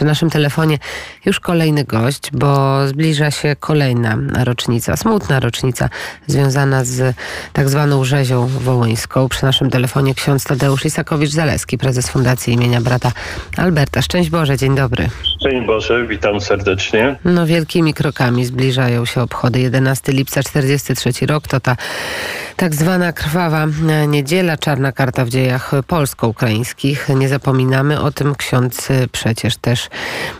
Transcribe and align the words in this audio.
Przy 0.00 0.06
naszym 0.06 0.30
telefonie 0.30 0.78
już 1.24 1.40
kolejny 1.40 1.84
gość, 1.84 2.30
bo 2.32 2.78
zbliża 2.88 3.30
się 3.30 3.56
kolejna 3.60 4.18
rocznica, 4.44 4.96
smutna 4.96 5.40
rocznica 5.40 5.88
związana 6.26 6.84
z 6.84 7.16
tak 7.52 7.68
zwaną 7.68 8.04
rzezią 8.04 8.46
wołyńską. 8.46 9.28
Przy 9.28 9.44
naszym 9.44 9.70
telefonie 9.70 10.14
ksiądz 10.14 10.44
Tadeusz 10.44 10.84
Isakowicz-Zaleski, 10.84 11.78
prezes 11.78 12.08
Fundacji 12.08 12.54
imienia 12.54 12.80
brata 12.80 13.12
Alberta. 13.56 14.02
Szczęść 14.02 14.30
Boże, 14.30 14.56
dzień 14.56 14.76
dobry. 14.76 15.08
Szczęść 15.40 15.66
Boże, 15.66 16.06
witam 16.06 16.40
serdecznie. 16.40 17.16
No 17.24 17.46
wielkimi 17.46 17.94
krokami 17.94 18.44
zbliżają 18.44 19.04
się 19.04 19.22
obchody. 19.22 19.60
11 19.60 20.12
lipca 20.12 20.42
43 20.42 21.26
rok 21.26 21.48
to 21.48 21.60
ta 21.60 21.76
tak 22.56 22.74
zwana 22.74 23.12
krwawa 23.12 23.66
niedziela, 24.08 24.56
czarna 24.56 24.92
karta 24.92 25.24
w 25.24 25.28
dziejach 25.28 25.70
polsko-ukraińskich. 25.86 27.08
Nie 27.08 27.28
zapominamy 27.28 28.00
o 28.00 28.10
tym. 28.10 28.34
Ksiądz 28.34 28.88
przecież 29.12 29.56
też 29.56 29.89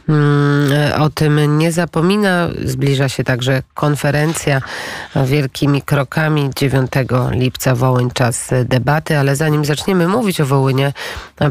mm, 0.09 1.03
o 1.03 1.11
tym 1.11 1.59
nie 1.59 1.73
zapomina. 1.73 2.49
Zbliża 2.65 3.09
się 3.09 3.25
także 3.25 3.63
konferencja 3.75 4.61
wielkimi 5.25 5.83
krokami. 5.83 6.51
9 6.57 6.91
lipca 7.31 7.75
Wołyń 7.75 8.11
czas 8.11 8.51
debaty, 8.65 9.19
ale 9.19 9.37
zanim 9.37 9.65
zaczniemy 9.65 10.09
mówić 10.09 10.41
o 10.41 10.47
Wołynie, 10.47 10.93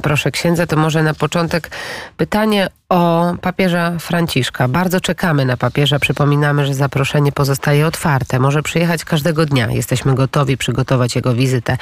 proszę 0.02 0.32
księdza, 0.32 0.68
to 0.68 0.78
może 0.78 1.04
na 1.04 1.14
początek 1.14 1.70
pytanie 2.18 2.70
o 2.90 3.34
papieża 3.42 4.00
Franciszka. 4.00 4.68
Bardzo 4.68 5.02
czekamy 5.02 5.46
na 5.46 5.58
papieża. 5.58 6.00
Przypominamy, 6.00 6.66
że 6.66 6.74
zaproszenie 6.74 7.32
pozostaje 7.32 7.88
otwarte. 7.88 8.40
Może 8.40 8.64
przyjechać 8.64 9.06
każdego 9.06 9.46
dnia. 9.46 9.72
Jesteśmy 9.72 10.16
gotowi 10.16 10.58
przygotować 10.58 11.16
jego 11.16 11.34
wizytę. 11.34 11.78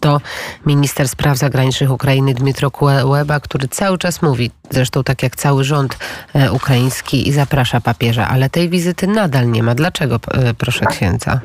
To 0.00 0.20
minister 0.66 1.08
spraw 1.08 1.38
zagranicznych 1.38 1.90
Ukrainy 1.90 2.34
Dmytro 2.34 2.70
Kuleba, 2.70 3.40
który 3.40 3.68
cały 3.68 3.98
czas 3.98 4.22
mówi, 4.22 4.50
zresztą 4.70 5.04
tak 5.04 5.22
jak 5.22 5.36
cały 5.36 5.64
rząd 5.64 5.98
e, 6.34 6.52
ukraiński 6.52 7.28
i 7.28 7.32
zaprasza 7.32 7.80
papieża, 7.80 8.28
ale 8.28 8.50
tej 8.50 8.68
wizyty 8.68 9.06
nadal 9.06 9.50
nie 9.50 9.62
ma. 9.62 9.74
Dlaczego, 9.74 10.20
e, 10.32 10.54
proszę 10.54 10.86
księdza? 10.86 11.40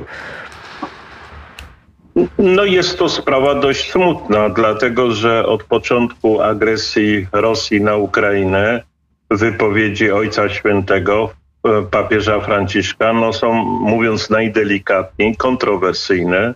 No 2.38 2.64
jest 2.66 2.99
to 2.99 3.09
sprawa 3.09 3.55
dość 3.55 3.92
smutna, 3.92 4.49
dlatego 4.49 5.11
że 5.11 5.45
od 5.45 5.64
początku 5.64 6.42
agresji 6.42 7.27
Rosji 7.31 7.81
na 7.81 7.95
Ukrainę 7.95 8.83
wypowiedzi 9.31 10.11
Ojca 10.11 10.50
Świętego, 10.50 11.33
e, 11.66 11.81
papieża 11.92 12.39
Franciszka, 12.39 13.14
no 13.14 13.33
są, 13.33 13.53
mówiąc 13.64 14.30
najdelikatniej, 14.30 15.36
kontrowersyjne. 15.36 16.53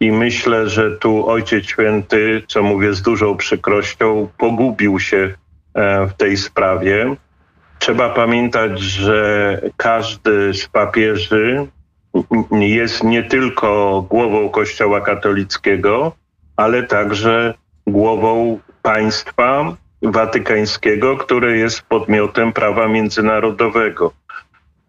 I 0.00 0.12
myślę, 0.12 0.68
że 0.68 0.96
tu 0.96 1.28
Ojciec 1.28 1.64
Święty, 1.64 2.42
co 2.48 2.62
mówię 2.62 2.94
z 2.94 3.02
dużą 3.02 3.36
przykrością, 3.36 4.28
pogubił 4.38 5.00
się 5.00 5.34
e, 5.74 6.06
w 6.06 6.12
tej 6.12 6.36
sprawie. 6.36 7.16
Trzeba 7.78 8.08
pamiętać, 8.08 8.80
że 8.80 9.60
każdy 9.76 10.54
z 10.54 10.68
papieży 10.68 11.66
jest 12.50 13.04
nie 13.04 13.22
tylko 13.22 14.02
głową 14.10 14.48
Kościoła 14.48 15.00
katolickiego, 15.00 16.12
ale 16.56 16.82
także 16.82 17.54
głową 17.86 18.58
państwa, 18.82 19.76
watykańskiego, 20.02 21.16
które 21.16 21.56
jest 21.56 21.82
podmiotem 21.82 22.52
prawa 22.52 22.88
międzynarodowego. 22.88 24.12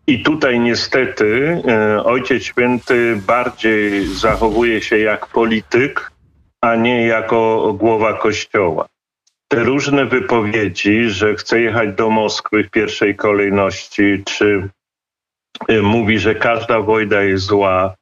I 0.08 0.24
tutaj 0.24 0.60
niestety 0.60 1.62
e, 1.68 2.04
Ojciec 2.04 2.44
Święty 2.44 3.16
bardziej 3.28 4.06
zachowuje 4.06 4.82
się 4.82 4.98
jak 4.98 5.28
polityk, 5.28 6.12
a 6.62 6.76
nie 6.76 7.06
jako 7.08 7.74
głowa 7.74 8.14
Kościoła. 8.14 8.88
Te 9.48 9.64
różne 9.64 10.06
wypowiedzi, 10.06 11.10
że 11.10 11.36
chce 11.36 11.62
jechać 11.62 11.96
do 11.96 12.10
Moskwy 12.10 12.64
w 12.64 12.70
pierwszej 12.70 13.16
kolejności, 13.16 14.24
czy 14.26 14.70
e, 15.68 15.82
mówi, 15.82 16.20
że 16.20 16.36
każda 16.36 16.82
wojna 16.82 17.22
jest 17.22 17.46
zła, 17.46 17.96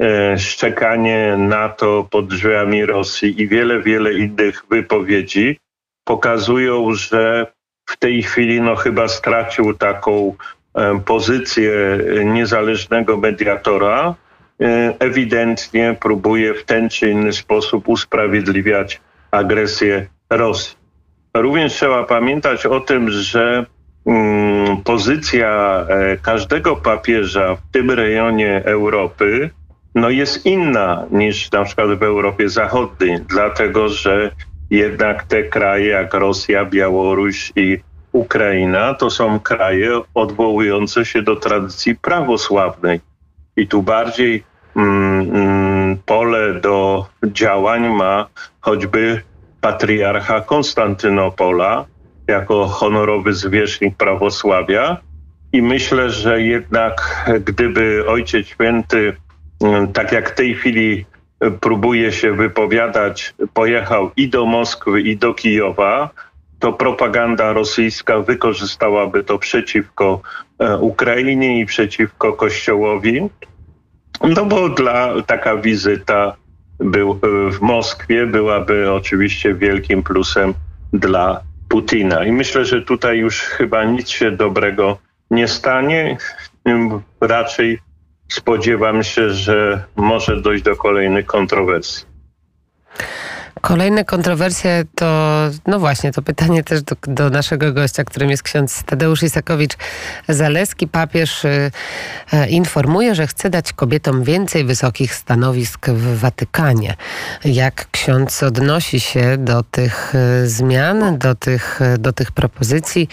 e, 0.00 0.38
szczekanie 0.38 1.36
NATO 1.38 2.08
pod 2.10 2.26
drzwiami 2.26 2.86
Rosji 2.86 3.42
i 3.42 3.48
wiele, 3.48 3.80
wiele 3.80 4.14
innych 4.14 4.64
wypowiedzi, 4.70 5.58
pokazują, 6.04 6.94
że 6.94 7.46
w 7.86 7.96
tej 7.96 8.22
chwili 8.22 8.60
no 8.60 8.76
chyba 8.76 9.08
stracił 9.08 9.74
taką 9.74 10.36
pozycję 11.04 11.72
niezależnego 12.24 13.16
mediatora. 13.16 14.14
E, 14.60 14.94
ewidentnie 14.98 15.96
próbuje 16.00 16.54
w 16.54 16.64
ten 16.64 16.88
czy 16.88 17.10
inny 17.10 17.32
sposób 17.32 17.88
usprawiedliwiać 17.88 19.00
agresję 19.30 20.06
Rosji. 20.30 20.76
Również 21.34 21.72
trzeba 21.72 22.04
pamiętać 22.04 22.66
o 22.66 22.80
tym, 22.80 23.10
że 23.10 23.66
mm, 24.06 24.76
pozycja 24.76 25.84
e, 25.88 26.16
każdego 26.16 26.76
papieża 26.76 27.56
w 27.56 27.72
tym 27.72 27.90
rejonie 27.90 28.62
Europy 28.64 29.50
no 29.94 30.10
jest 30.10 30.46
inna 30.46 31.06
niż 31.10 31.50
na 31.50 31.64
przykład 31.64 31.98
w 31.98 32.02
Europie 32.02 32.48
Zachodniej, 32.48 33.20
dlatego 33.20 33.88
że 33.88 34.30
jednak 34.72 35.24
te 35.24 35.42
kraje 35.42 35.86
jak 35.86 36.14
Rosja, 36.14 36.64
Białoruś 36.64 37.52
i 37.56 37.78
Ukraina 38.12 38.94
to 38.94 39.10
są 39.10 39.40
kraje 39.40 40.00
odwołujące 40.14 41.04
się 41.04 41.22
do 41.22 41.36
tradycji 41.36 41.96
prawosławnej. 41.96 43.00
I 43.56 43.66
tu 43.66 43.82
bardziej 43.82 44.44
mm, 44.76 45.36
mm, 45.36 45.98
pole 46.06 46.60
do 46.60 47.06
działań 47.24 47.88
ma 47.88 48.26
choćby 48.60 49.22
patriarcha 49.60 50.40
Konstantynopola 50.40 51.84
jako 52.28 52.66
honorowy 52.66 53.32
zwierzchnik 53.32 53.96
prawosławia. 53.96 54.96
I 55.52 55.62
myślę, 55.62 56.10
że 56.10 56.42
jednak 56.42 57.26
gdyby 57.44 58.04
Ojciec 58.08 58.46
Święty, 58.46 59.16
mm, 59.60 59.92
tak 59.92 60.12
jak 60.12 60.30
w 60.30 60.34
tej 60.34 60.54
chwili 60.54 61.06
próbuje 61.50 62.12
się 62.12 62.32
wypowiadać, 62.32 63.34
pojechał 63.54 64.10
i 64.16 64.28
do 64.28 64.46
Moskwy, 64.46 65.00
i 65.00 65.16
do 65.16 65.34
Kijowa, 65.34 66.10
to 66.58 66.72
propaganda 66.72 67.52
rosyjska 67.52 68.20
wykorzystałaby 68.20 69.24
to 69.24 69.38
przeciwko 69.38 70.20
e, 70.58 70.78
Ukrainie 70.78 71.60
i 71.60 71.66
przeciwko 71.66 72.32
Kościołowi. 72.32 73.28
No 74.34 74.44
bo 74.44 74.68
dla 74.68 75.22
taka 75.26 75.56
wizyta 75.56 76.36
był 76.78 77.10
e, 77.12 77.50
w 77.50 77.60
Moskwie 77.60 78.26
byłaby 78.26 78.92
oczywiście 78.92 79.54
wielkim 79.54 80.02
plusem 80.02 80.54
dla 80.92 81.40
Putina. 81.68 82.24
I 82.24 82.32
myślę, 82.32 82.64
że 82.64 82.82
tutaj 82.82 83.18
już 83.18 83.40
chyba 83.40 83.84
nic 83.84 84.08
się 84.08 84.30
dobrego 84.30 84.98
nie 85.30 85.48
stanie. 85.48 86.16
Raczej 87.20 87.78
spodziewam 88.32 89.02
się, 89.02 89.30
że 89.30 89.84
może 89.96 90.42
dojść 90.42 90.64
do 90.64 90.76
kolejnych 90.76 91.26
kontrowersji. 91.26 92.12
Kolejne 93.60 94.04
kontrowersje 94.04 94.84
to, 94.94 95.36
no 95.66 95.78
właśnie, 95.78 96.12
to 96.12 96.22
pytanie 96.22 96.64
też 96.64 96.82
do, 96.82 96.96
do 97.02 97.30
naszego 97.30 97.72
gościa, 97.72 98.04
którym 98.04 98.30
jest 98.30 98.42
ksiądz 98.42 98.82
Tadeusz 98.82 99.22
Isakowicz-Zaleski. 99.22 100.88
Papież 100.88 101.44
y, 101.44 101.70
y, 102.34 102.48
informuje, 102.48 103.14
że 103.14 103.26
chce 103.26 103.50
dać 103.50 103.72
kobietom 103.72 104.24
więcej 104.24 104.64
wysokich 104.64 105.14
stanowisk 105.14 105.88
w 105.88 106.18
Watykanie. 106.18 106.94
Jak 107.44 107.90
ksiądz 107.90 108.42
odnosi 108.42 109.00
się 109.00 109.36
do 109.38 109.62
tych 109.62 110.14
y, 110.14 110.48
zmian, 110.48 111.18
do 111.18 111.34
tych, 111.34 111.80
do 111.98 112.12
tych 112.12 112.32
propozycji? 112.32 113.08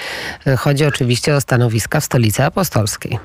Chodzi 0.57 0.85
oczywiście 0.85 1.35
o 1.35 1.41
stanowiska 1.41 1.99
w 1.99 2.05
stolicy 2.05 2.43
apostolskiej. 2.43 3.19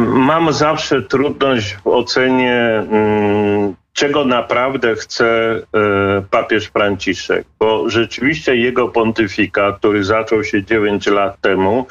Mam 0.00 0.52
zawsze 0.52 1.02
trudność 1.02 1.74
w 1.74 1.86
ocenie, 1.86 2.84
mm, 2.90 3.74
czego 3.92 4.24
naprawdę 4.24 4.94
chce 4.94 5.26
e, 5.54 6.22
papież 6.30 6.66
Franciszek, 6.66 7.46
bo 7.58 7.90
rzeczywiście 7.90 8.56
jego 8.56 8.88
pontyfikat, 8.88 9.78
który 9.78 10.04
zaczął 10.04 10.44
się 10.44 10.64
9 10.64 11.06
lat 11.06 11.40
temu, 11.40 11.86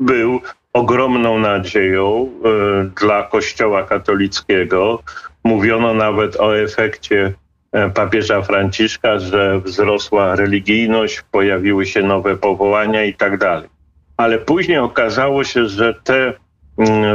był 0.00 0.40
ogromną 0.72 1.38
nadzieją 1.38 2.30
e, 2.44 2.84
dla 3.00 3.22
Kościoła 3.22 3.82
katolickiego. 3.82 5.02
Mówiono 5.44 5.94
nawet 5.94 6.36
o 6.36 6.58
efekcie 6.58 7.34
e, 7.72 7.90
papieża 7.90 8.42
Franciszka, 8.42 9.18
że 9.18 9.60
wzrosła 9.60 10.36
religijność, 10.36 11.22
pojawiły 11.30 11.86
się 11.86 12.02
nowe 12.02 12.36
powołania 12.36 13.04
i 13.04 13.14
tak 13.14 13.38
dalej. 13.38 13.68
Ale 14.16 14.38
później 14.38 14.78
okazało 14.78 15.44
się, 15.44 15.68
że 15.68 15.94
te 16.04 16.32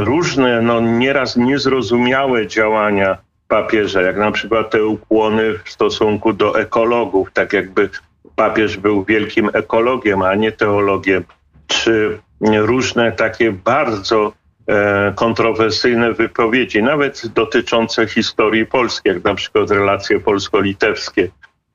różne, 0.00 0.62
no 0.62 0.80
nieraz 0.80 1.36
niezrozumiałe 1.36 2.46
działania 2.46 3.18
papieża, 3.48 4.02
jak 4.02 4.16
na 4.16 4.32
przykład 4.32 4.70
te 4.70 4.86
ukłony 4.86 5.58
w 5.64 5.70
stosunku 5.70 6.32
do 6.32 6.60
ekologów, 6.60 7.32
tak 7.32 7.52
jakby 7.52 7.90
papież 8.36 8.76
był 8.76 9.04
wielkim 9.04 9.50
ekologiem, 9.52 10.22
a 10.22 10.34
nie 10.34 10.52
teologiem, 10.52 11.24
czy 11.66 12.18
różne 12.40 13.12
takie 13.12 13.52
bardzo 13.52 14.32
e, 14.66 15.12
kontrowersyjne 15.16 16.12
wypowiedzi, 16.12 16.82
nawet 16.82 17.26
dotyczące 17.26 18.06
historii 18.06 18.66
Polski, 18.66 19.08
jak 19.08 19.24
na 19.24 19.34
przykład 19.34 19.70
relacje 19.70 20.20
polsko-litewskie. 20.20 21.28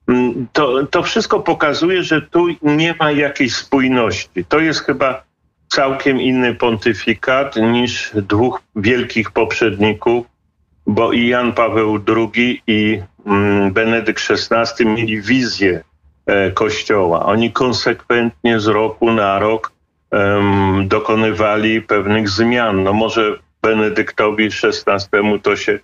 mm, 0.08 0.48
to, 0.54 0.88
to 0.88 1.04
wszystko 1.04 1.40
pokazuje, 1.40 2.04
że 2.04 2.22
tu 2.22 2.48
nie 2.62 2.96
ma 3.00 3.12
jakiejś 3.12 3.56
spójności. 3.56 4.46
To 4.46 4.60
jest 4.60 4.80
chyba 4.80 5.24
całkiem 5.76 6.22
inny 6.22 6.56
pontyfikat 6.56 7.56
niż 7.56 8.12
dwóch 8.14 8.62
wielkich 8.76 9.32
poprzedników, 9.32 10.26
bo 10.88 11.12
i 11.12 11.28
Jan 11.28 11.54
Paweł 11.54 12.00
II 12.08 12.62
i 12.68 13.02
mm, 13.26 13.74
Benedykt 13.74 14.24
XVI 14.32 14.86
mieli 14.86 15.22
wizję 15.22 15.84
e, 16.26 16.52
Kościoła. 16.52 17.26
Oni 17.26 17.52
konsekwentnie 17.52 18.60
z 18.60 18.68
roku 18.68 19.12
na 19.12 19.40
rok 19.40 19.72
um, 20.12 20.88
dokonywali 20.88 21.82
pewnych 21.82 22.30
zmian. 22.30 22.84
No 22.84 22.94
może 22.94 23.40
Benedyktowi 23.62 24.50
XVI 24.64 25.40
to 25.44 25.56
się 25.56 25.80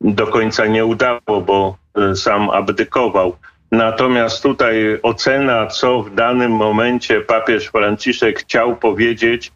do 0.00 0.26
końca 0.26 0.66
nie 0.66 0.84
udało, 0.84 1.40
bo 1.46 1.76
e, 1.96 2.16
sam 2.16 2.50
abdykował. 2.50 3.36
Natomiast 3.72 4.42
tutaj 4.42 4.98
ocena, 5.02 5.66
co 5.66 6.02
w 6.02 6.14
danym 6.14 6.52
momencie 6.52 7.20
papież 7.20 7.66
Franciszek 7.66 8.38
chciał 8.38 8.76
powiedzieć, 8.76 9.52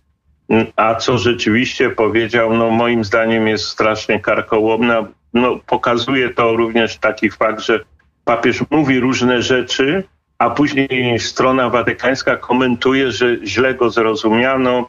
a 0.76 0.94
co 0.94 1.18
rzeczywiście 1.18 1.90
powiedział, 1.90 2.56
no 2.56 2.70
moim 2.70 3.04
zdaniem 3.04 3.48
jest 3.48 3.64
strasznie 3.64 4.20
karkołomna. 4.20 5.06
No, 5.34 5.60
pokazuje 5.66 6.30
to 6.30 6.56
również 6.56 6.98
taki 6.98 7.30
fakt, 7.30 7.60
że 7.60 7.80
papież 8.24 8.60
mówi 8.70 9.00
różne 9.00 9.42
rzeczy, 9.42 10.04
a 10.38 10.50
później 10.50 11.18
strona 11.20 11.68
watykańska 11.70 12.36
komentuje, 12.36 13.12
że 13.12 13.36
źle 13.44 13.74
go 13.74 13.90
zrozumiano 13.90 14.88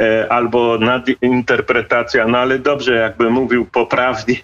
e, 0.00 0.32
albo 0.32 0.78
nadinterpretacja, 0.78 2.26
no 2.26 2.38
ale 2.38 2.58
dobrze, 2.58 2.94
jakby 2.94 3.30
mówił 3.30 3.66
poprawnie, 3.66 4.36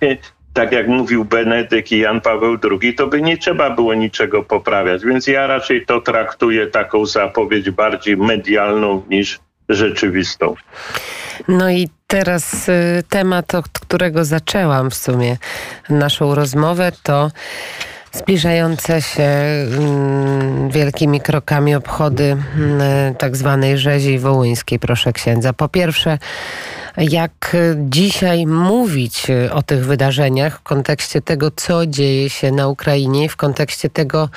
tak 0.54 0.72
jak 0.72 0.88
mówił 0.88 1.24
Benedykt 1.24 1.92
i 1.92 1.98
Jan 1.98 2.20
Paweł 2.20 2.58
II, 2.70 2.94
to 2.94 3.06
by 3.06 3.22
nie 3.22 3.38
trzeba 3.38 3.70
było 3.70 3.94
niczego 3.94 4.42
poprawiać. 4.42 5.04
Więc 5.04 5.26
ja 5.26 5.46
raczej 5.46 5.86
to 5.86 6.00
traktuję 6.00 6.66
taką 6.66 7.06
zapowiedź 7.06 7.70
bardziej 7.70 8.16
medialną 8.16 9.02
niż 9.10 9.40
rzeczywistą. 9.68 10.54
No 11.48 11.70
i 11.70 11.88
teraz 12.06 12.68
y, 12.68 13.02
temat, 13.08 13.54
od 13.54 13.68
którego 13.68 14.24
zaczęłam 14.24 14.90
w 14.90 14.94
sumie 14.94 15.36
naszą 15.88 16.34
rozmowę, 16.34 16.92
to 17.02 17.30
zbliżające 18.14 19.02
się 19.02 19.22
mm, 19.22 20.70
wielkimi 20.70 21.20
krokami 21.20 21.74
obchody 21.74 22.36
mm, 22.56 23.14
tak 23.14 23.36
zwanej 23.36 23.78
rzezi 23.78 24.18
wołyńskiej, 24.18 24.78
proszę 24.78 25.12
księdza. 25.12 25.52
Po 25.52 25.68
pierwsze, 25.68 26.18
jak 26.96 27.56
dzisiaj 27.76 28.46
mówić 28.46 29.26
o 29.52 29.62
tych 29.62 29.86
wydarzeniach 29.86 30.58
w 30.58 30.62
kontekście 30.62 31.20
tego, 31.22 31.50
co 31.50 31.86
dzieje 31.86 32.30
się 32.30 32.52
na 32.52 32.68
Ukrainie, 32.68 33.28
w 33.28 33.36
kontekście 33.36 33.90
tego, 33.90 34.28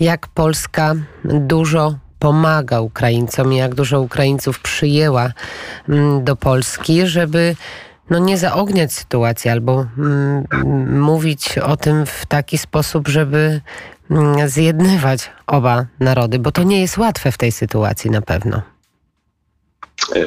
jak 0.00 0.28
Polska 0.28 0.94
dużo 1.24 1.94
pomaga 2.18 2.80
Ukraińcom 2.80 3.52
i 3.52 3.56
jak 3.56 3.74
dużo 3.74 4.00
Ukraińców 4.00 4.60
przyjęła 4.60 5.32
mm, 5.88 6.24
do 6.24 6.36
Polski, 6.36 7.06
żeby 7.06 7.56
no 8.10 8.18
nie 8.18 8.38
zaogniać 8.38 8.92
sytuacji 8.92 9.50
albo 9.50 9.86
mm, 9.98 11.00
mówić 11.00 11.58
o 11.58 11.76
tym 11.76 12.06
w 12.06 12.26
taki 12.26 12.58
sposób, 12.58 13.08
żeby 13.08 13.60
mm, 14.10 14.48
zjednywać 14.48 15.30
oba 15.46 15.86
narody, 16.00 16.38
bo 16.38 16.52
to 16.52 16.62
nie 16.62 16.80
jest 16.80 16.98
łatwe 16.98 17.32
w 17.32 17.38
tej 17.38 17.52
sytuacji 17.52 18.10
na 18.10 18.22
pewno. 18.22 18.62
E, 20.16 20.20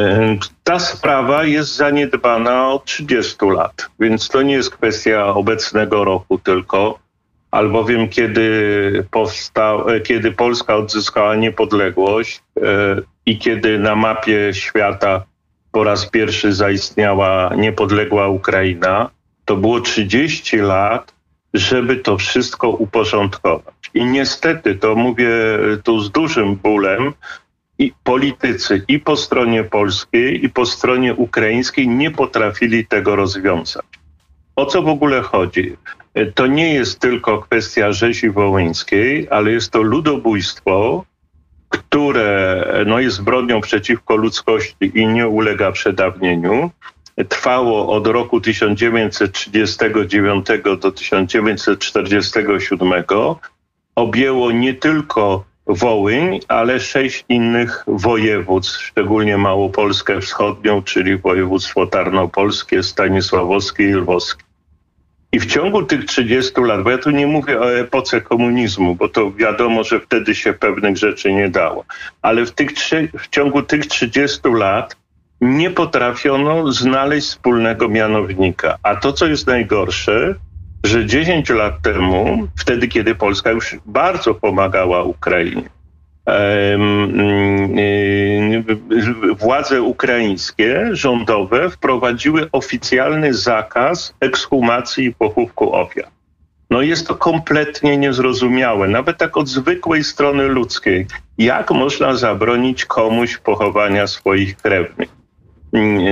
e, 0.00 0.36
ta 0.64 0.78
sprawa 0.78 1.44
jest 1.44 1.76
zaniedbana 1.76 2.68
od 2.68 2.84
30 2.84 3.36
lat, 3.46 3.90
więc 4.00 4.28
to 4.28 4.42
nie 4.42 4.54
jest 4.54 4.70
kwestia 4.70 5.26
obecnego 5.26 6.04
roku 6.04 6.38
tylko, 6.38 6.98
albowiem 7.50 8.08
kiedy, 8.08 9.06
powstał, 9.10 9.88
e, 9.88 10.00
kiedy 10.00 10.32
Polska 10.32 10.76
odzyskała 10.76 11.36
niepodległość 11.36 12.42
i 13.26 13.38
kiedy 13.38 13.78
na 13.78 13.96
mapie 13.96 14.54
świata 14.54 15.24
po 15.74 15.84
raz 15.84 16.06
pierwszy 16.06 16.52
zaistniała 16.52 17.50
niepodległa 17.56 18.28
Ukraina, 18.28 19.10
to 19.44 19.56
było 19.56 19.80
30 19.80 20.56
lat, 20.56 21.14
żeby 21.54 21.96
to 21.96 22.16
wszystko 22.16 22.68
uporządkować. 22.68 23.74
I 23.94 24.04
niestety, 24.04 24.74
to 24.74 24.94
mówię 24.94 25.28
tu 25.84 26.00
z 26.00 26.10
dużym 26.10 26.56
bólem, 26.56 27.12
i 27.78 27.92
politycy 28.04 28.84
i 28.88 29.00
po 29.00 29.16
stronie 29.16 29.64
polskiej, 29.64 30.44
i 30.44 30.48
po 30.48 30.66
stronie 30.66 31.14
ukraińskiej 31.14 31.88
nie 31.88 32.10
potrafili 32.10 32.86
tego 32.86 33.16
rozwiązać. 33.16 33.86
O 34.56 34.66
co 34.66 34.82
w 34.82 34.88
ogóle 34.88 35.22
chodzi? 35.22 35.76
To 36.34 36.46
nie 36.46 36.74
jest 36.74 37.00
tylko 37.00 37.38
kwestia 37.38 37.92
rzezi 37.92 38.30
wołyńskiej, 38.30 39.28
ale 39.30 39.50
jest 39.50 39.70
to 39.70 39.82
ludobójstwo, 39.82 41.04
które 41.94 42.66
no, 42.86 43.00
jest 43.00 43.16
zbrodnią 43.16 43.60
przeciwko 43.60 44.16
ludzkości 44.16 44.92
i 44.94 45.06
nie 45.06 45.28
ulega 45.28 45.72
przedawnieniu. 45.72 46.70
Trwało 47.28 47.96
od 47.96 48.06
roku 48.06 48.40
1939 48.40 50.46
do 50.80 50.92
1947. 50.92 53.04
Objęło 53.94 54.52
nie 54.52 54.74
tylko 54.74 55.44
Wołyń, 55.66 56.40
ale 56.48 56.80
sześć 56.80 57.24
innych 57.28 57.84
województw, 57.86 58.82
szczególnie 58.82 59.38
Małopolskę 59.38 60.20
Wschodnią, 60.20 60.82
czyli 60.82 61.18
województwo 61.18 61.86
tarnopolskie, 61.86 62.82
stanisławowskie 62.82 63.84
i 63.84 63.92
lwowskie. 63.92 64.44
I 65.34 65.40
w 65.40 65.46
ciągu 65.46 65.82
tych 65.82 66.04
30 66.04 66.52
lat, 66.60 66.82
bo 66.82 66.90
ja 66.90 66.98
tu 66.98 67.10
nie 67.10 67.26
mówię 67.26 67.60
o 67.60 67.78
epoce 67.78 68.20
komunizmu, 68.20 68.94
bo 68.94 69.08
to 69.08 69.32
wiadomo, 69.32 69.84
że 69.84 70.00
wtedy 70.00 70.34
się 70.34 70.52
pewnych 70.52 70.96
rzeczy 70.96 71.32
nie 71.32 71.48
dało, 71.48 71.84
ale 72.22 72.46
w, 72.46 72.50
tych, 72.50 72.70
w 73.18 73.28
ciągu 73.28 73.62
tych 73.62 73.86
30 73.86 74.40
lat 74.44 74.96
nie 75.40 75.70
potrafiono 75.70 76.72
znaleźć 76.72 77.26
wspólnego 77.28 77.88
mianownika. 77.88 78.78
A 78.82 78.96
to, 78.96 79.12
co 79.12 79.26
jest 79.26 79.46
najgorsze, 79.46 80.34
że 80.84 81.06
10 81.06 81.50
lat 81.50 81.82
temu, 81.82 82.48
wtedy 82.56 82.88
kiedy 82.88 83.14
Polska 83.14 83.50
już 83.50 83.76
bardzo 83.86 84.34
pomagała 84.34 85.02
Ukrainie, 85.02 85.68
władze 89.38 89.82
ukraińskie, 89.82 90.88
rządowe 90.92 91.70
wprowadziły 91.70 92.48
oficjalny 92.52 93.34
zakaz 93.34 94.14
ekshumacji 94.20 95.04
i 95.04 95.14
pochówku 95.14 95.74
ofiar. 95.74 96.06
No 96.70 96.82
jest 96.82 97.06
to 97.06 97.14
kompletnie 97.14 97.98
niezrozumiałe, 97.98 98.88
nawet 98.88 99.18
tak 99.18 99.36
od 99.36 99.48
zwykłej 99.48 100.04
strony 100.04 100.48
ludzkiej. 100.48 101.06
Jak 101.38 101.70
można 101.70 102.14
zabronić 102.14 102.84
komuś 102.84 103.36
pochowania 103.36 104.06
swoich 104.06 104.56
krewnych? 104.56 105.08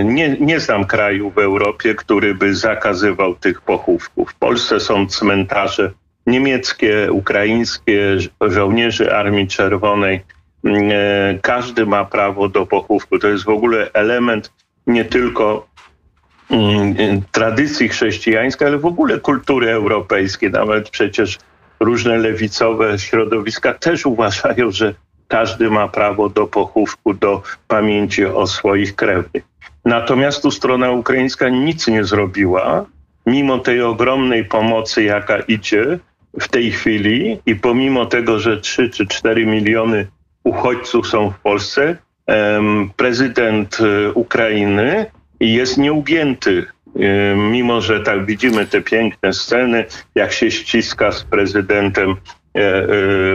Nie, 0.04 0.36
nie 0.40 0.60
znam 0.60 0.84
kraju 0.84 1.30
w 1.30 1.38
Europie, 1.38 1.94
który 1.94 2.34
by 2.34 2.54
zakazywał 2.54 3.34
tych 3.34 3.60
pochówków. 3.60 4.30
W 4.30 4.34
Polsce 4.34 4.80
są 4.80 5.06
cmentarze 5.06 5.92
niemieckie, 6.26 7.12
ukraińskie, 7.12 8.16
żołnierzy 8.40 9.14
Armii 9.14 9.48
Czerwonej. 9.48 10.20
Mm, 10.64 10.90
e, 10.92 11.38
każdy 11.42 11.86
ma 11.86 12.04
prawo 12.04 12.48
do 12.48 12.66
pochówku. 12.66 13.18
To 13.18 13.28
jest 13.28 13.44
w 13.44 13.48
ogóle 13.48 13.90
element 13.92 14.52
nie 14.86 15.04
tylko 15.04 15.66
mm, 16.50 17.22
tradycji 17.32 17.88
chrześcijańskiej, 17.88 18.68
ale 18.68 18.78
w 18.78 18.86
ogóle 18.86 19.20
kultury 19.20 19.70
europejskiej. 19.70 20.50
Nawet 20.50 20.90
przecież 20.90 21.38
różne 21.80 22.18
lewicowe 22.18 22.98
środowiska 22.98 23.74
też 23.74 24.06
uważają, 24.06 24.70
że 24.70 24.94
każdy 25.28 25.70
ma 25.70 25.88
prawo 25.88 26.28
do 26.28 26.46
pochówku, 26.46 27.14
do 27.14 27.42
pamięci 27.68 28.24
o 28.24 28.46
swoich 28.46 28.94
krewnych. 28.96 29.44
Natomiast 29.84 30.42
tu 30.42 30.50
strona 30.50 30.90
ukraińska 30.90 31.48
nic 31.48 31.88
nie 31.88 32.04
zrobiła, 32.04 32.86
mimo 33.26 33.58
tej 33.58 33.82
ogromnej 33.82 34.44
pomocy, 34.44 35.02
jaka 35.02 35.38
idzie 35.38 35.98
w 36.40 36.48
tej 36.48 36.72
chwili 36.72 37.38
i 37.46 37.56
pomimo 37.56 38.06
tego, 38.06 38.38
że 38.38 38.60
3 38.60 38.90
czy 38.90 39.06
4 39.06 39.46
miliony 39.46 40.06
uchodźców 40.44 41.06
są 41.06 41.30
w 41.30 41.38
Polsce, 41.38 41.96
prezydent 42.96 43.78
e, 43.80 44.12
Ukrainy 44.12 45.06
jest 45.40 45.78
nieugięty. 45.78 46.66
Mimo, 47.36 47.80
że 47.80 48.00
tak 48.00 48.26
widzimy 48.26 48.66
te 48.66 48.80
piękne 48.80 49.32
sceny, 49.32 49.84
jak 50.14 50.32
się 50.32 50.50
ściska 50.50 51.12
z 51.12 51.24
prezydentem 51.24 52.10
e, 52.10 52.60
e, 52.60 52.86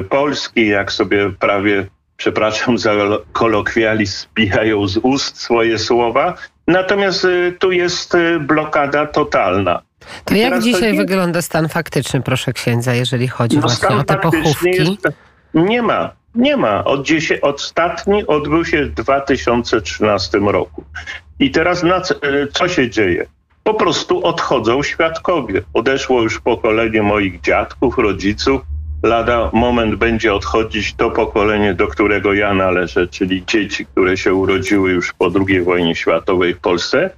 Polski, 0.09 0.67
jak 0.67 0.91
sobie 0.91 1.29
prawie 1.39 1.85
przepraszam 2.17 2.77
za 2.77 2.91
kolokwializm, 3.31 4.13
spijają 4.17 4.87
z 4.87 4.97
ust 4.97 5.41
swoje 5.41 5.79
słowa. 5.79 6.33
Natomiast 6.67 7.27
tu 7.59 7.71
jest 7.71 8.17
blokada 8.39 9.05
totalna. 9.05 9.81
To 10.25 10.35
jak 10.35 10.49
Teraz 10.49 10.63
dzisiaj 10.63 10.91
to... 10.91 10.97
wygląda 10.97 11.41
stan 11.41 11.69
faktyczny, 11.69 12.21
proszę 12.21 12.53
księdza, 12.53 12.93
jeżeli 12.93 13.27
chodzi 13.27 13.55
no, 13.55 13.61
właśnie 13.61 13.95
o 13.95 14.03
te 14.03 14.17
pochówki? 14.17 14.69
Jest... 14.69 15.07
Nie 15.53 15.81
ma, 15.81 16.11
nie 16.35 16.57
ma. 16.57 16.83
Od 16.83 17.05
dziesię... 17.05 17.41
Ostatni 17.41 18.27
odbył 18.27 18.65
się 18.65 18.85
w 18.85 18.93
2013 18.93 20.37
roku. 20.37 20.83
I 21.39 21.51
teraz 21.51 21.83
na 21.83 22.01
co, 22.01 22.15
y, 22.15 22.47
co 22.53 22.67
się 22.67 22.89
dzieje? 22.89 23.25
Po 23.63 23.73
prostu 23.73 24.25
odchodzą 24.25 24.83
świadkowie. 24.83 25.61
Odeszło 25.73 26.21
już 26.21 26.39
pokolenie 26.39 27.01
moich 27.01 27.41
dziadków, 27.41 27.97
rodziców, 27.97 28.61
lada 29.03 29.49
moment 29.53 29.95
będzie 29.95 30.33
odchodzić 30.33 30.93
to 30.93 31.11
pokolenie, 31.11 31.73
do 31.73 31.87
którego 31.87 32.33
ja 32.33 32.53
należę, 32.53 33.07
czyli 33.07 33.45
dzieci, 33.45 33.85
które 33.85 34.17
się 34.17 34.33
urodziły 34.33 34.91
już 34.91 35.13
po 35.13 35.31
II 35.47 35.61
wojnie 35.61 35.95
światowej 35.95 36.53
w 36.53 36.59
Polsce. 36.59 37.09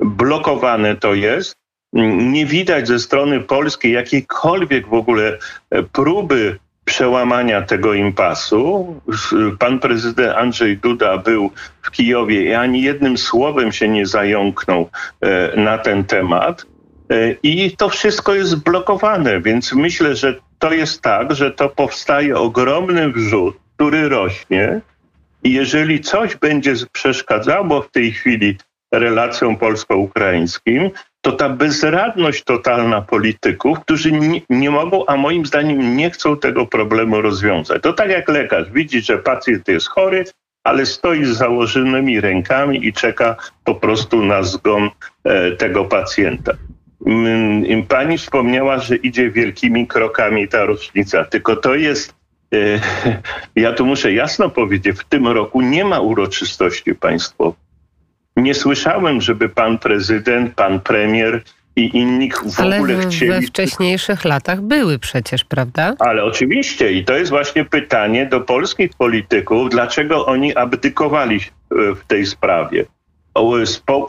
Blokowane 0.00 0.96
to 0.96 1.14
jest. 1.14 1.54
Nie 1.94 2.46
widać 2.46 2.88
ze 2.88 2.98
strony 2.98 3.40
polskiej 3.40 3.92
jakiejkolwiek 3.92 4.88
w 4.88 4.94
ogóle 4.94 5.38
e, 5.70 5.82
próby 5.82 6.58
przełamania 6.84 7.62
tego 7.62 7.94
impasu. 7.94 8.94
Pan 9.58 9.78
prezydent 9.78 10.36
Andrzej 10.36 10.76
Duda 10.76 11.18
był 11.18 11.50
w 11.82 11.90
Kijowie 11.90 12.42
i 12.42 12.54
ani 12.54 12.82
jednym 12.82 13.18
słowem 13.18 13.72
się 13.72 13.88
nie 13.88 14.06
zająknął 14.06 14.90
e, 15.20 15.56
na 15.60 15.78
ten 15.78 16.04
temat. 16.04 16.66
E, 17.10 17.32
I 17.42 17.76
to 17.76 17.88
wszystko 17.88 18.34
jest 18.34 18.62
blokowane, 18.62 19.40
więc 19.40 19.72
myślę, 19.72 20.16
że 20.16 20.34
to 20.58 20.72
jest 20.72 21.02
tak, 21.02 21.34
że 21.34 21.50
to 21.50 21.68
powstaje 21.68 22.36
ogromny 22.36 23.12
wrzut, 23.12 23.56
który 23.76 24.08
rośnie. 24.08 24.80
I 25.44 25.52
jeżeli 25.52 26.00
coś 26.00 26.36
będzie 26.36 26.74
przeszkadzało 26.92 27.82
w 27.82 27.90
tej 27.90 28.12
chwili 28.12 28.58
relacjom 28.92 29.56
polsko-ukraińskim, 29.56 30.90
to 31.24 31.32
ta 31.32 31.48
bezradność 31.48 32.44
totalna 32.44 33.02
polityków, 33.02 33.80
którzy 33.80 34.12
nie, 34.12 34.40
nie, 34.50 34.70
mogą, 34.70 35.06
a 35.06 35.16
moim 35.16 35.46
zdaniem 35.46 35.96
nie 35.96 36.10
chcą 36.10 36.36
tego 36.36 36.66
problemu 36.66 37.20
rozwiązać. 37.20 37.82
To 37.82 37.92
tak 37.92 38.10
jak 38.10 38.28
lekarz 38.28 38.70
widzi, 38.70 39.00
że 39.00 39.18
pacjent 39.18 39.68
jest 39.68 39.88
chory, 39.88 40.24
ale 40.64 40.86
stoi 40.86 41.24
z 41.24 41.28
założonymi 41.28 42.20
rękami 42.20 42.86
i 42.86 42.92
czeka 42.92 43.36
po 43.64 43.74
prostu 43.74 44.24
na 44.24 44.42
zgon 44.42 44.90
e, 45.24 45.52
tego 45.52 45.84
pacjenta. 45.84 46.52
Mm, 47.06 47.86
pani 47.86 48.18
wspomniała, 48.18 48.78
że 48.78 48.96
idzie 48.96 49.30
wielkimi 49.30 49.86
krokami 49.86 50.48
ta 50.48 50.64
rocznica, 50.64 51.24
tylko 51.24 51.56
to 51.56 51.74
jest, 51.74 52.14
e, 52.54 52.80
ja 53.64 53.72
tu 53.72 53.86
muszę 53.86 54.12
jasno 54.12 54.50
powiedzieć, 54.50 55.00
w 55.00 55.04
tym 55.04 55.28
roku 55.28 55.60
nie 55.60 55.84
ma 55.84 56.00
uroczystości 56.00 56.94
państwowych. 56.94 57.64
Nie 58.36 58.54
słyszałem, 58.54 59.20
żeby 59.20 59.48
pan 59.48 59.78
prezydent, 59.78 60.54
pan 60.54 60.80
premier 60.80 61.42
i 61.76 61.96
inni 61.98 62.30
w 62.30 62.60
Ale 62.60 62.76
ogóle 62.76 62.98
chcieli. 62.98 63.30
we 63.30 63.42
wcześniejszych 63.42 64.24
latach 64.24 64.60
były 64.60 64.98
przecież, 64.98 65.44
prawda? 65.44 65.94
Ale 65.98 66.24
oczywiście 66.24 66.92
i 66.92 67.04
to 67.04 67.16
jest 67.16 67.30
właśnie 67.30 67.64
pytanie 67.64 68.26
do 68.26 68.40
polskich 68.40 68.90
polityków, 68.98 69.70
dlaczego 69.70 70.26
oni 70.26 70.56
abdykowali 70.56 71.40
w 71.70 72.06
tej 72.06 72.26
sprawie. 72.26 72.84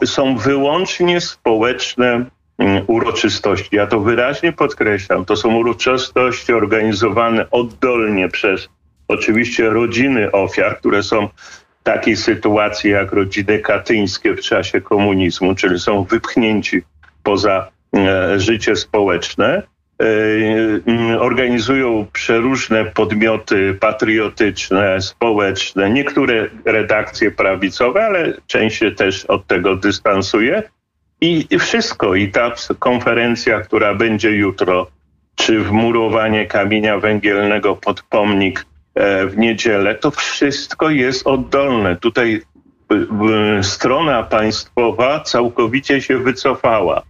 Są 0.04 0.36
wyłącznie 0.36 1.20
społeczne 1.20 2.24
mm, 2.58 2.84
uroczystości. 2.86 3.76
Ja 3.76 3.86
to 3.86 4.00
wyraźnie 4.00 4.52
podkreślam. 4.52 5.24
To 5.24 5.36
są 5.36 5.56
uroczystości 5.56 6.52
organizowane 6.52 7.50
oddolnie 7.50 8.28
przez 8.28 8.68
oczywiście 9.08 9.70
rodziny 9.70 10.32
ofiar, 10.32 10.78
które 10.78 11.02
są 11.02 11.28
takiej 11.86 12.16
sytuacji 12.16 12.90
jak 12.90 13.12
rodziny 13.12 13.58
katyńskie 13.58 14.34
w 14.34 14.40
czasie 14.40 14.80
komunizmu, 14.80 15.54
czyli 15.54 15.78
są 15.78 16.04
wypchnięci 16.04 16.82
poza 17.22 17.68
e, 17.96 18.40
życie 18.40 18.76
społeczne. 18.76 19.62
E, 20.02 21.18
organizują 21.18 22.06
przeróżne 22.12 22.84
podmioty 22.84 23.76
patriotyczne, 23.80 25.00
społeczne, 25.00 25.90
niektóre 25.90 26.48
redakcje 26.64 27.30
prawicowe, 27.30 28.04
ale 28.06 28.32
część 28.46 28.78
się 28.78 28.90
też 28.90 29.24
od 29.24 29.46
tego 29.46 29.76
dystansuje. 29.76 30.62
I, 31.20 31.58
wszystko, 31.58 32.14
i 32.14 32.28
ta 32.28 32.52
konferencja, 32.78 33.60
która 33.60 33.94
będzie 33.94 34.30
jutro, 34.30 34.90
czy 35.34 35.60
wmurowanie 35.60 36.46
kamienia 36.46 36.98
węgielnego 36.98 37.76
pod 37.76 38.02
pomnik 38.02 38.66
w 38.96 39.32
niedzielę, 39.36 39.94
to 39.94 40.10
wszystko 40.10 40.90
jest 40.90 41.26
oddolne. 41.26 41.96
Tutaj 41.96 42.42
strona 43.62 44.22
państwowa 44.22 45.20
całkowicie 45.20 46.02
się 46.02 46.18
wycofała. 46.18 47.02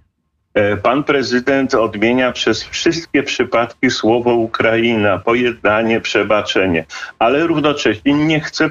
E, 0.54 0.76
pan 0.76 1.04
prezydent 1.04 1.74
odmienia 1.74 2.32
przez 2.32 2.64
wszystkie 2.64 3.22
przypadki 3.22 3.90
słowo 3.90 4.34
Ukraina, 4.34 5.18
pojednanie, 5.18 6.00
przebaczenie, 6.00 6.84
ale 7.18 7.46
równocześnie 7.46 8.14
nie 8.14 8.40
chce 8.40 8.70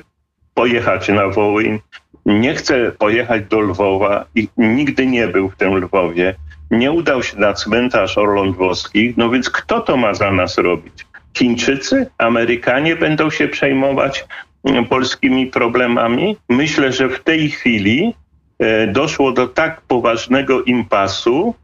pojechać 0.53 1.09
na 1.09 1.27
Wołyń, 1.27 1.79
nie 2.25 2.55
chce 2.55 2.91
pojechać 2.91 3.45
do 3.45 3.59
Lwowa 3.59 4.25
i 4.35 4.47
nigdy 4.57 5.05
nie 5.05 5.27
był 5.27 5.49
w 5.49 5.55
tym 5.55 5.75
Lwowie. 5.75 6.35
Nie 6.71 6.91
udał 6.91 7.23
się 7.23 7.39
na 7.39 7.53
cmentarz 7.53 8.17
Orląt 8.17 8.55
Włoskich, 8.55 9.17
no 9.17 9.29
więc 9.29 9.49
kto 9.49 9.79
to 9.79 9.97
ma 9.97 10.13
za 10.13 10.31
nas 10.31 10.57
robić? 10.57 11.05
Chińczycy, 11.37 12.07
Amerykanie 12.17 12.95
będą 12.95 13.29
się 13.29 13.47
przejmować 13.47 14.25
mm, 14.63 14.85
polskimi 14.85 15.47
problemami. 15.47 16.37
Myślę, 16.49 16.91
że 16.91 17.09
w 17.09 17.23
tej 17.23 17.49
chwili 17.49 18.13
e, 18.59 18.87
doszło 18.87 19.31
do 19.31 19.47
tak 19.47 19.81
poważnego 19.81 20.63
impasu, 20.63 21.55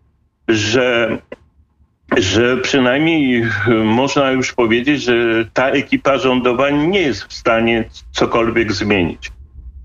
że, 0.47 1.17
że 2.17 2.57
przynajmniej 2.57 3.41
e, 3.41 3.73
można 3.73 4.31
już 4.31 4.53
powiedzieć, 4.53 5.03
że 5.03 5.45
ta 5.53 5.69
ekipa 5.69 6.17
rządowa 6.17 6.69
nie 6.69 7.01
jest 7.01 7.23
w 7.23 7.33
stanie 7.33 7.85
cokolwiek 8.11 8.71
zmienić. 8.71 9.31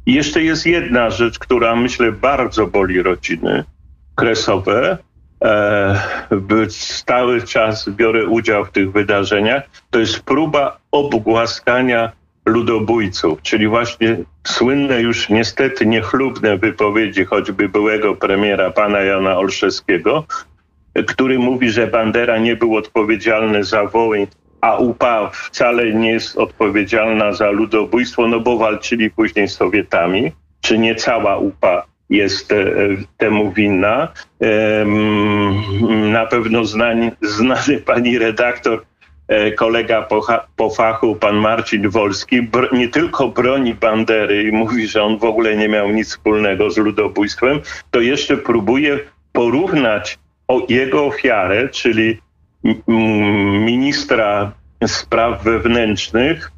Jeszcze 0.07 0.43
jest 0.43 0.67
jedna 0.67 1.11
rzecz, 1.11 1.39
która 1.39 1.77
myślę 1.77 2.13
bardzo 2.13 2.67
boli 2.67 3.03
rodziny 3.03 3.65
kresowe, 4.15 4.99
stały 6.69 7.43
czas 7.43 7.89
biorę 7.89 8.27
udział 8.27 8.65
w 8.65 8.71
tych 8.71 8.93
wydarzeniach, 8.93 9.63
to 9.91 9.99
jest 9.99 10.21
próba 10.21 10.79
obgłaskania 10.91 12.13
ludobójców, 12.47 13.43
czyli 13.43 13.69
właśnie 13.69 14.17
słynne 14.45 15.01
już 15.01 15.29
niestety 15.29 15.87
niechlubne 15.87 16.59
wypowiedzi 16.59 17.25
choćby 17.25 17.69
byłego 17.69 18.15
premiera 18.15 18.71
pana 18.71 19.01
Jana 19.01 19.39
Olszewskiego, 19.39 20.25
który 21.07 21.39
mówi, 21.39 21.71
że 21.71 21.87
Bandera 21.87 22.39
nie 22.39 22.57
był 22.57 22.77
odpowiedzialny 22.77 23.65
za 23.65 23.85
Wołyń, 23.85 24.27
a 24.61 24.77
UPA 24.77 25.31
wcale 25.31 25.93
nie 25.93 26.11
jest 26.11 26.39
odpowiedzialna 26.39 27.33
za 27.33 27.51
ludobójstwo, 27.51 28.29
no 28.29 28.41
bo 28.41 28.59
walczyli 28.59 29.11
później 29.11 29.49
z 29.49 29.57
Sowietami, 29.57 30.33
czy 30.61 30.79
nie 30.79 30.95
cała 30.95 31.37
UPA 31.37 31.87
jest 32.11 32.53
e, 32.53 32.67
temu 33.17 33.53
winna. 33.53 34.13
Na 36.13 36.27
pewno 36.27 36.65
znany, 36.65 37.13
znany 37.23 37.79
pani 37.81 38.19
redaktor, 38.19 38.85
e, 39.29 39.53
kolega 39.53 40.03
po, 40.03 40.27
po 40.57 40.71
fachu, 40.71 41.17
pan 41.17 41.37
Marcin 41.37 41.89
Wolski, 41.89 42.49
nie 42.73 42.89
tylko 42.89 43.29
broni 43.29 43.75
Bandery 43.75 44.43
i 44.43 44.53
mówi, 44.53 44.87
że 44.87 45.03
on 45.03 45.19
w 45.19 45.25
ogóle 45.25 45.57
nie 45.57 45.69
miał 45.69 45.91
nic 45.91 46.09
wspólnego 46.09 46.71
z 46.71 46.77
ludobójstwem, 46.77 47.61
to 47.91 48.01
jeszcze 48.01 48.37
próbuje 48.37 48.99
porównać 49.33 50.19
jego 50.69 51.07
ofiarę, 51.07 51.69
czyli 51.69 52.19
ministra 52.87 54.53
spraw 54.87 55.45
wewnętrznych 55.45 56.51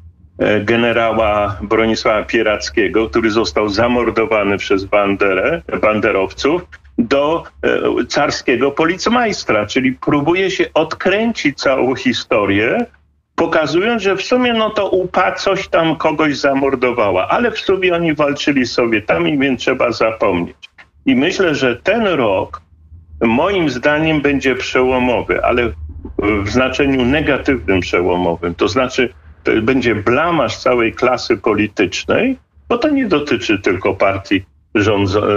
generała 0.63 1.57
Bronisława 1.61 2.23
Pierackiego, 2.23 3.09
który 3.09 3.31
został 3.31 3.69
zamordowany 3.69 4.57
przez 4.57 4.85
banderę, 4.85 5.61
banderowców, 5.81 6.61
do 6.97 7.43
e, 7.63 8.05
carskiego 8.05 8.71
policmajstra, 8.71 9.65
czyli 9.65 9.93
próbuje 9.93 10.51
się 10.51 10.65
odkręcić 10.73 11.57
całą 11.57 11.95
historię, 11.95 12.85
pokazując, 13.35 14.01
że 14.01 14.15
w 14.15 14.21
sumie 14.21 14.53
no 14.53 14.69
to 14.69 14.89
UPA 14.89 15.31
coś 15.31 15.67
tam 15.67 15.95
kogoś 15.95 16.37
zamordowała, 16.37 17.27
ale 17.27 17.51
w 17.51 17.59
sumie 17.59 17.95
oni 17.95 18.13
walczyli 18.13 18.65
z 18.65 18.71
Sowietami, 18.71 19.37
więc 19.37 19.61
trzeba 19.61 19.91
zapomnieć. 19.91 20.55
I 21.05 21.15
myślę, 21.15 21.55
że 21.55 21.75
ten 21.75 22.07
rok 22.07 22.61
moim 23.21 23.69
zdaniem 23.69 24.21
będzie 24.21 24.55
przełomowy, 24.55 25.43
ale 25.43 25.71
w 26.17 26.49
znaczeniu 26.49 27.05
negatywnym 27.05 27.79
przełomowym. 27.79 28.55
To 28.55 28.67
znaczy 28.67 29.13
będzie 29.61 29.95
blamaż 29.95 30.57
całej 30.57 30.93
klasy 30.93 31.37
politycznej, 31.37 32.37
bo 32.69 32.77
to 32.77 32.89
nie 32.89 33.05
dotyczy 33.05 33.59
tylko 33.59 33.93
partii 33.93 34.45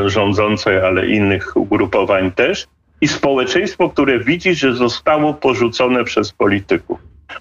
rządzącej, 0.07 0.81
ale 0.81 1.07
innych 1.07 1.57
ugrupowań 1.57 2.33
też. 2.33 2.66
I 3.00 3.09
społeczeństwo, 3.09 3.90
które 3.90 4.19
widzi, 4.19 4.54
że 4.54 4.75
zostało 4.75 5.35
porzucone 5.35 6.04
przez 6.04 6.33
polityków. 6.33 6.99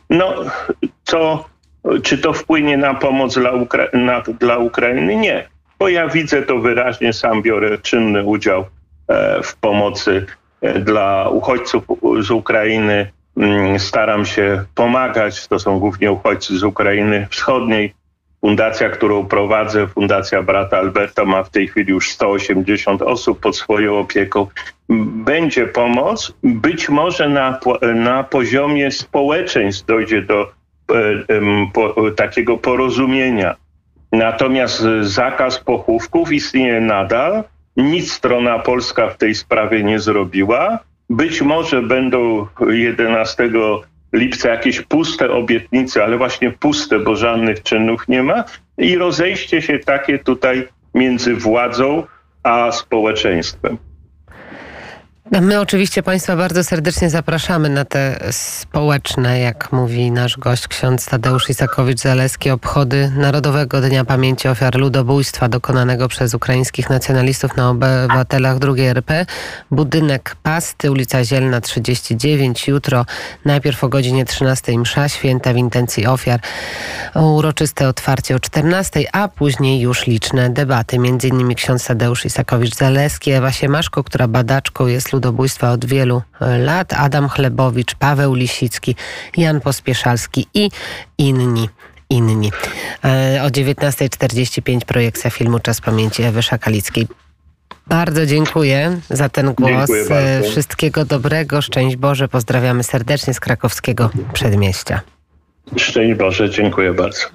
No, 0.09 0.33
co, 1.03 1.45
czy 2.03 2.17
to 2.17 2.33
wpłynie 2.33 2.77
na 2.77 2.93
pomoc 2.93 3.33
dla, 3.33 3.51
Ukra- 3.51 3.93
na, 3.93 4.21
dla 4.21 4.57
Ukrainy? 4.57 5.15
Nie, 5.15 5.47
bo 5.79 5.89
ja 5.89 6.07
widzę 6.07 6.41
to 6.41 6.59
wyraźnie, 6.59 7.13
sam 7.13 7.41
biorę 7.41 7.77
czynny 7.77 8.23
udział 8.23 8.65
e, 9.07 9.43
w 9.43 9.55
pomocy 9.55 10.25
e, 10.61 10.79
dla 10.79 11.29
uchodźców 11.29 11.83
z 12.19 12.31
Ukrainy 12.31 13.11
staram 13.77 14.25
się 14.25 14.63
pomagać. 14.75 15.47
To 15.47 15.59
są 15.59 15.79
głównie 15.79 16.11
uchodźcy 16.11 16.57
z 16.57 16.63
Ukrainy 16.63 17.27
Wschodniej. 17.31 17.93
Fundacja, 18.41 18.89
którą 18.89 19.25
prowadzę, 19.25 19.87
Fundacja 19.87 20.43
Brata 20.43 20.77
Alberta, 20.77 21.25
ma 21.25 21.43
w 21.43 21.49
tej 21.49 21.67
chwili 21.67 21.89
już 21.91 22.09
180 22.11 23.01
osób 23.01 23.39
pod 23.39 23.57
swoją 23.57 23.99
opieką. 23.99 24.47
Będzie 25.25 25.67
pomoc. 25.67 26.33
Być 26.43 26.89
może 26.89 27.29
na, 27.29 27.59
na 27.95 28.23
poziomie 28.23 28.91
społeczeństw 28.91 29.85
dojdzie 29.85 30.21
do 30.21 30.41
e, 30.41 30.95
po, 31.73 32.11
takiego 32.11 32.57
porozumienia. 32.57 33.55
Natomiast 34.11 34.83
zakaz 35.01 35.59
pochówków 35.59 36.31
istnieje 36.31 36.81
nadal. 36.81 37.43
Nic 37.77 38.11
strona 38.11 38.59
polska 38.59 39.09
w 39.09 39.17
tej 39.17 39.35
sprawie 39.35 39.83
nie 39.83 39.99
zrobiła. 39.99 40.79
Być 41.11 41.41
może 41.41 41.81
będą 41.81 42.47
11 42.67 43.49
lipca 44.13 44.49
jakieś 44.49 44.81
puste 44.81 45.31
obietnice, 45.31 46.03
ale 46.03 46.17
właśnie 46.17 46.51
puste, 46.51 46.99
bo 46.99 47.15
żadnych 47.15 47.63
czynów 47.63 48.07
nie 48.07 48.23
ma. 48.23 48.43
I 48.77 48.97
rozejście 48.97 49.61
się 49.61 49.79
takie 49.79 50.19
tutaj 50.19 50.67
między 50.93 51.35
władzą 51.35 52.03
a 52.43 52.71
społeczeństwem. 52.71 53.77
My 55.39 55.59
oczywiście 55.59 56.03
Państwa 56.03 56.35
bardzo 56.35 56.63
serdecznie 56.63 57.09
zapraszamy 57.09 57.69
na 57.69 57.85
te 57.85 58.19
społeczne, 58.31 59.39
jak 59.39 59.71
mówi 59.71 60.11
nasz 60.11 60.37
gość 60.37 60.67
ksiądz 60.67 61.05
Tadeusz 61.05 61.49
Isakowicz-Zaleski, 61.49 62.51
obchody 62.51 63.11
Narodowego 63.17 63.81
Dnia 63.81 64.05
Pamięci 64.05 64.47
Ofiar 64.47 64.75
Ludobójstwa 64.75 65.49
dokonanego 65.49 66.07
przez 66.07 66.33
ukraińskich 66.33 66.89
nacjonalistów 66.89 67.55
na 67.55 67.69
obywatelach 67.69 68.57
II 68.63 68.85
RP. 68.85 69.25
Budynek 69.71 70.35
Pasty, 70.43 70.91
ulica 70.91 71.23
Zielna 71.23 71.61
39. 71.61 72.67
Jutro 72.67 73.05
najpierw 73.45 73.83
o 73.83 73.89
godzinie 73.89 74.25
13 74.25 74.79
msza 74.79 75.09
święta 75.09 75.53
w 75.53 75.57
intencji 75.57 76.05
ofiar. 76.05 76.39
Uroczyste 77.15 77.87
otwarcie 77.87 78.35
o 78.35 78.39
14, 78.39 79.03
a 79.11 79.27
później 79.27 79.81
już 79.81 80.07
liczne 80.07 80.49
debaty. 80.49 80.99
Między 80.99 81.27
innymi 81.27 81.55
ksiądz 81.55 81.85
Tadeusz 81.85 82.25
Isakowicz-Zaleski, 82.25 83.31
Ewa 83.31 83.51
Siemaszko, 83.51 84.03
która 84.03 84.27
badaczką 84.27 84.87
jest 84.87 85.07
ludobójstwa 85.07 85.20
od 85.73 85.85
wielu 85.85 86.21
e, 86.41 86.57
lat, 86.57 86.93
Adam 86.93 87.29
Chlebowicz, 87.29 87.95
Paweł 87.95 88.33
Lisicki, 88.33 88.95
Jan 89.37 89.61
Pospieszalski 89.61 90.47
i 90.53 90.69
inni 91.17 91.69
inni. 92.11 92.51
E, 93.05 93.43
o 93.43 93.47
19.45 93.47 94.85
projekcja 94.85 95.29
filmu 95.29 95.59
Czas 95.59 95.81
Pamięci 95.81 96.23
Ewy 96.23 96.43
Szakalickiej. 96.43 97.07
Bardzo 97.87 98.25
dziękuję 98.25 98.99
za 99.09 99.29
ten 99.29 99.53
głos. 99.53 99.89
E, 100.09 100.43
wszystkiego 100.43 101.05
dobrego, 101.05 101.61
szczęść 101.61 101.95
Boże. 101.95 102.27
Pozdrawiamy 102.27 102.83
serdecznie 102.83 103.33
z 103.33 103.39
krakowskiego 103.39 104.09
przedmieścia. 104.33 105.01
Szczęść 105.77 106.19
Boże, 106.19 106.49
dziękuję 106.49 106.93
bardzo. 106.93 107.25